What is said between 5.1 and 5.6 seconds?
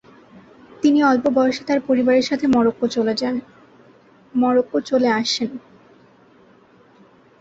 আসেন।